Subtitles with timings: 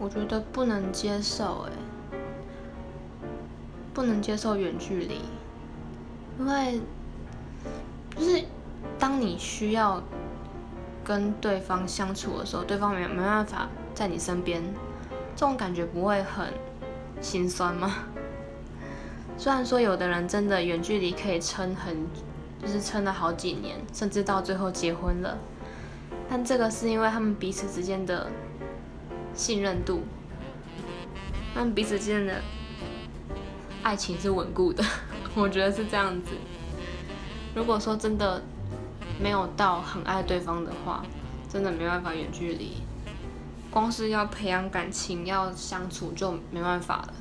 [0.00, 1.72] 我觉得不能接受，哎，
[3.92, 5.20] 不能接受远距离，
[6.38, 6.80] 因为
[8.16, 8.44] 就是
[8.96, 10.00] 当你需要
[11.04, 14.62] 跟对方相处的时候，对方没没办法在你身边，
[15.34, 16.46] 这种感觉不会很
[17.20, 17.92] 心酸吗？
[19.36, 22.06] 虽然说有的人真的远距离可以撑很，
[22.62, 25.36] 就是撑了好几年，甚至到最后结婚了，
[26.30, 28.30] 但这个是因为他们彼此之间的。
[29.38, 30.02] 信任度，
[31.54, 32.42] 他们彼此之间的
[33.84, 34.84] 爱情是稳固的，
[35.36, 36.32] 我觉得是这样子。
[37.54, 38.42] 如果说真的
[39.22, 41.04] 没有到很爱对方的话，
[41.48, 42.78] 真的没办法远距离。
[43.70, 47.14] 光是要培养感情、要相处就没办法了。